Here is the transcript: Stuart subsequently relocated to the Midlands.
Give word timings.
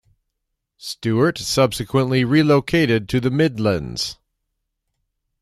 Stuart 0.79 1.37
subsequently 1.37 2.25
relocated 2.25 3.07
to 3.09 3.19
the 3.21 3.29
Midlands. 3.29 4.17